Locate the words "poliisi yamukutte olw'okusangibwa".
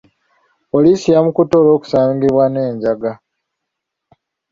0.71-2.43